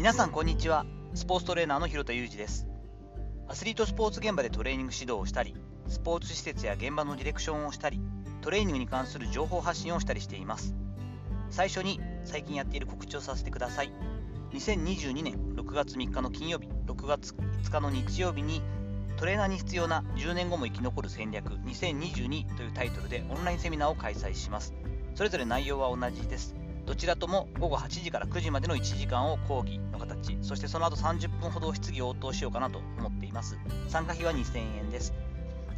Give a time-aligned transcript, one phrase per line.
[0.00, 0.86] 皆さんこんにちは。
[1.12, 2.66] スポーツトレーナーの広田裕二です。
[3.48, 5.54] アスリートスポーツ現場でトレーニング指導をしたり
[5.88, 8.00] スポーツ施設や現場のディレクションをしたり
[8.40, 10.74] トレーニングに関する情報発信をしたりしています。
[11.50, 13.92] 最初に最近やっている告知をさせてください。
[14.54, 18.62] 2022年6月3日の金曜日6月5日の日曜日に
[19.18, 24.72] トレーナーに必要な10年後も生き残る戦略2022というタイトルでオンラインセミナーを開催します。
[25.14, 26.56] それぞれ内容は同じです。
[26.90, 33.56] どちらとも午後8時から9時までの1時間を講義の形、そしてその後30分ほど質疑応答しようかなと思っています。
[33.88, 35.14] 参加費は2000円です。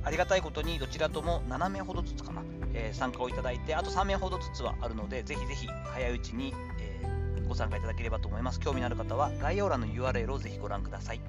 [0.04, 2.42] ありがたいことにどちらとも7名ほどずつかな、
[2.72, 8.58] えー、参加をいただいて、あと3名ほどずつはあるので、ぜひぜひ早いうちに、えー、ご参加いただければと思います。
[8.58, 11.20] 興味のある方は概要欄の URL をぜひご覧ください。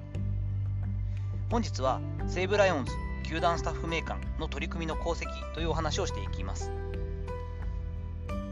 [1.50, 2.92] 本日は西武ライオンズ
[3.22, 6.70] 球団スタッフ名鑑の取り組みの功績というお話をしていきます。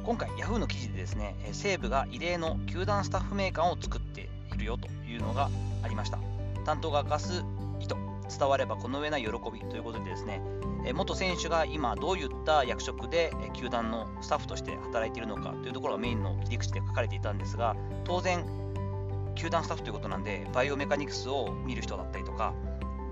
[0.04, 5.48] 今回 Yahoo の記事でですね、西武が異例の球団スタッフ名鑑を作っているよというのが
[5.82, 6.18] ありました。
[6.64, 7.44] 担当が明かす
[7.80, 7.94] 意図、
[8.36, 10.42] 伝わればこの上ない喜びということでですね、
[10.92, 18.44] 元選手が今どういった役職で球団のスタッフとして働いているのかというところがメインの切り口で書かれていたんですが、当然、
[19.36, 22.54] 球団スタッフということなんで、バイオメカニクスを見る人だったりとか、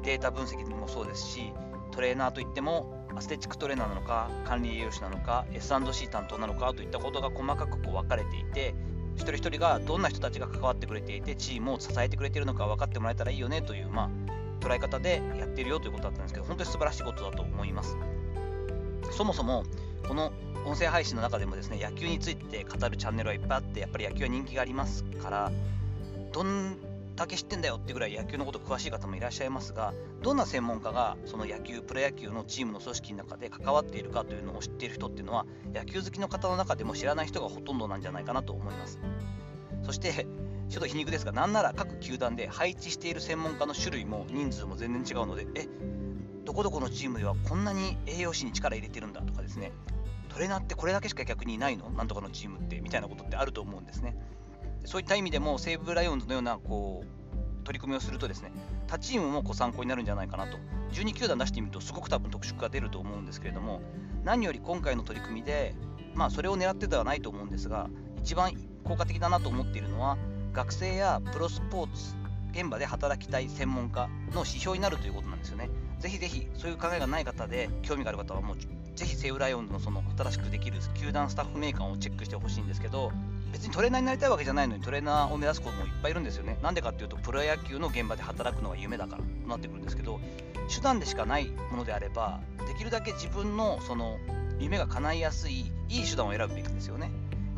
[0.03, 1.53] データ分析もそうですし、
[1.93, 8.75] トレーナーといってもアステチックトレーナーなのか管理栄養士なのか S&C 担当なのかといったことが細かくこう分かれていて
[9.17, 17.97] 一人一人がどんな人たちが関わってくれていてチームを支えてくれているのか分かってもらえたらいいよねという、まあ、捉え方でやってるよということだったんですけど本当に素晴らしいことだと思います。
[19.11, 19.65] そもそも
[20.07, 20.33] この
[20.65, 25.53] 音声配信の中でもですね野球について語るチャンネルはいっぱいあってやっぱり野球は人気がありますから
[26.33, 26.77] どん
[27.21, 38.99] だけ知ってんだよってぐらい野球のこと詳しい方もいらっしゃいますがどんな専門家がその野球プロ野球のチームの組織の中で関わっているかというのを知っている人っていうのは野球好きの方の中でも知らない人がほとんどなんじゃないかなと思います。
[39.83, 40.27] そして
[40.71, 45.67] ちょっと皮肉ですがなんなら各球団で配置している専門家の種類も人数も全然違うのでえ
[46.47, 49.73] どこどこのチームではこんなに栄養士に力入れてるんだとかですね。
[50.31, 51.91] トレーナーってこれだけしか逆にいないの？
[51.91, 54.17] なんとかのチームってみたいなことってあると思うんですね。
[54.87, 57.20] そういった意味でも西武ライオンズのようなこう
[57.61, 58.53] 取り組みをするとですね
[58.87, 60.59] 他チームもご参考になるんじゃないかなと
[60.93, 63.81] 12球団出してみるとすごく多分特色が出ると思うんですけれども
[64.25, 65.75] 何より今回の取り組みで
[66.15, 67.89] まあそれを狙ってではないと思うんですが
[68.23, 68.53] 一番
[68.85, 70.19] 効果的だなと思っているのは
[70.53, 72.15] 学生やプロスポーツ
[72.53, 75.71] 現場で働きたい専門家の指標になるということなんですよね。
[76.01, 78.57] ぜひぜひそういう考えがない方で興味がある方はもう
[78.97, 83.13] ぜひセウライオンズのその新しくできる球団スタッフ名鑑をチェックしてほしいんですけど
[83.53, 86.59] 別にトレーナーになりたいわけじゃないのにトレーナーを目指す子もいっぱいいるんですよね。
[86.63, 90.21] なんでかっていうとプロ野球の現場で働くのが夢だからとなってくるんですけど
[90.75, 94.19] 手段でしかないものであればできるだけ自分のその
[94.59, 97.11] 夢が叶いやすいいい手段を選ぶべきですよね。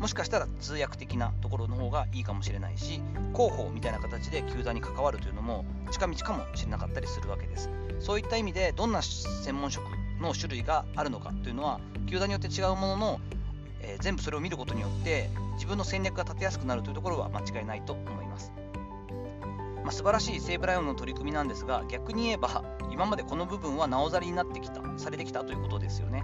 [0.03, 2.99] もしかしたら通訳的なところの方がいいかもしれないし
[3.33, 7.69] 広報みたいな形で球団に関わるというのも近道かもしれなかったりするわけです
[8.01, 9.85] そういった意味でどんな専門職
[10.19, 11.79] の種類があるのかというのは
[12.09, 13.19] 球団によって違うものの、
[13.79, 18.51] えー、全部それを見ることによって自分の戦略が立てやすくなるというところは間違いないと思います。
[19.83, 26.23] まあ、素晴らしい西武ライオンの取り組みなんですが逆に言えば今までこの部分はなおざりになってきたされてきたということですよね。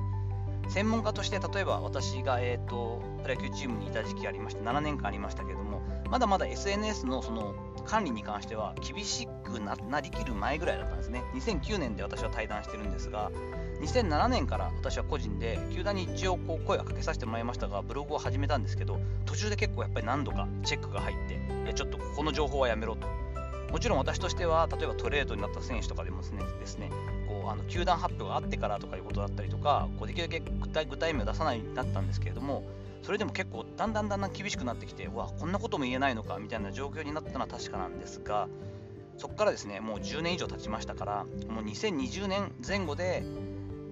[0.70, 5.82] 専門家として例えば私が、えーと、プロ野球チームにいた時期ありまして7年間ありましたけれども
[6.12, 13.32] まだまだ SNS のその管理に関しては厳しくなりきる前ぐらいだったんですね2009年で私は対談してるんですが
[13.82, 21.18] 2007年から私は個人で球団に一応こう声をかけさせてもらいましたがブログを始めたんですけど途中で結構やっぱり何度かチェックが入っ
[21.66, 23.08] てちょっとここの情報はやめろと。
[23.72, 26.90] もちろん私としては例えばトレードになった選手とかでもですねですね
[27.28, 32.64] こうあの球団発表があってからとかいうことだったりとかこうできるだけ具体具体名を出さないようになったんですけれども
[33.04, 38.48] それでも結構だんだんだんだん厳しくなってきてうわこんなことも言えないのかみたいな状況になったのは確かなんですが
[39.18, 43.24] そこからですねもう10年以上経ちましたからもう2020年前後で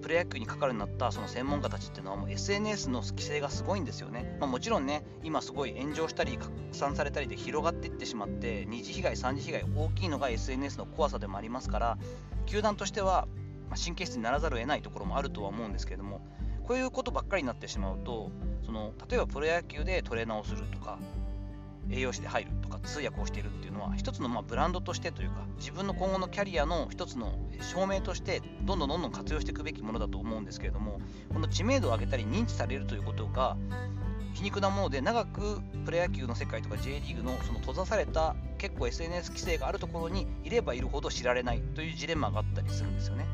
[0.08, 11.98] プロ野球にかかるようになったその専門家たちっていうのはもう SNS の規制がすごいんですよね、まあ、もちろんね今すごい炎上したり拡散されたりで広がっていってしまって二次被害三次被害大きいのが SNS の怖さでもありますから
[12.46, 13.28] 球団としては
[13.84, 16.22] 神経質にならざるを得ないところもあるとは思うんですけれども
[16.66, 18.30] こういうことばっかりになってしまうと
[18.64, 20.98] その例えばプロ野球でトレーナーをするとか
[21.90, 31.00] 栄養士で入るとか通訳をしているっていうのは一つのまブランドとしてというか自分の今後のキャリアの一つの証明としてどんどんどんどん活用していくべきものだと思うんですけれども
[31.32, 33.56] この知名度を上げたり認知されるということが
[34.34, 43.26] 皮肉なもので長くプロ野球の世界とか J リーグのその閉ざされた結構 SNS 規制があるところにいればいるほど知られないというジレンマがあったりするんですよね。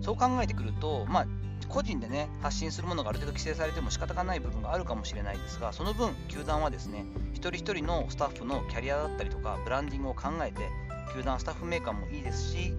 [0.00, 1.26] そう考えてくると、まあ、
[1.70, 10.68] 個人でね発信するものがある程度規制されても仕方がない部分があるかもしれないですがその分球団はですね一人一人のスタッフのキャリアだったりとかブランディングを考えて
[11.14, 12.72] 球団スタッフメーカーもいいですし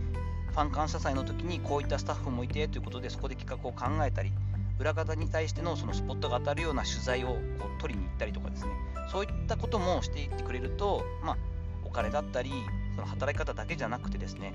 [0.51, 4.31] ファン感謝祭の時にこういったスタッフもいてということでそこで企画を考えたり
[4.79, 7.35] 裏方に対してのそのスポットが当たるような取材をこ
[7.77, 8.71] う取りに行ったりとかですね
[9.11, 11.38] そういったこともしていってくれると、まあ、
[11.85, 12.51] お金だったり
[12.95, 14.53] その働き方だけじゃなくてですね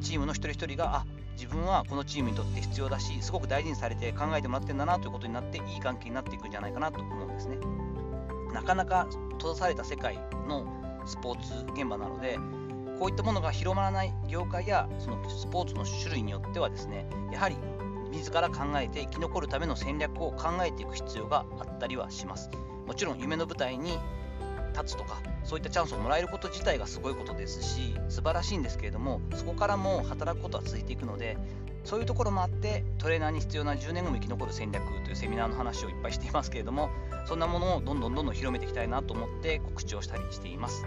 [0.00, 1.06] チームの一人一人があ
[1.38, 7.58] 自分はこのチームにとって必要だしすごく大事にされて考えてもらってるんだなということになっていい関係になっていくんじゃないかなと思うんですね。
[8.52, 9.06] なかなか
[9.38, 10.18] 閉ざされた世界
[10.48, 10.66] の
[11.06, 12.38] スポーツ現場なので
[12.98, 17.56] こういったものが広まらない業界やそのスポーツの種類によってはですねやはり
[18.10, 22.50] 自ら考えて生き残るための戦略を考えていく必要があったりはします。
[22.86, 23.98] もちろん夢の舞台に
[24.80, 31.36] 立つとかそういったチャンスをもらえること自体がすごいことですし素晴らしいんですけれどもそこからも働くことは続いていくので
[31.84, 36.90] そういうところもあってトレーナーに必要な10年後も生き残る戦略というセミナーの話をいっぱいしていますけれども
[37.26, 40.86] そんなものをどんどんどんどん広めていきたいなと思って告知をしたりしています。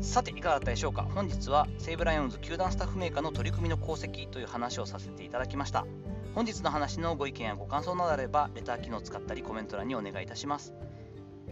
[0.00, 1.02] さていかがだったでしょうか？
[1.14, 5.86] 本日は西武ライオンズ球団スタッフメーカーの取り組みの功績という話をさせていただきました。
[6.34, 10.74] 本日の話のご意見やご感想などあればレター機能を使ったりコメント欄にお願いいたします。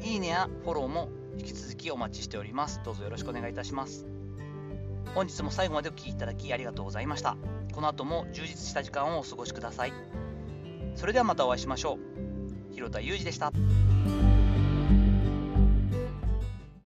[0.05, 1.09] いいねやフォローも
[1.39, 2.81] 引き続きお待ちしております。
[2.85, 4.07] どうぞよろしくお願いいたします。
[5.15, 7.37] 本日も最後までお聴きいただきありがとうございました。
[7.73, 9.93] この後も充実した時間をお過ごしください。
[10.97, 11.99] それではまたお会いしましょ
[12.71, 12.75] う。
[12.75, 13.53] 広田裕二でした。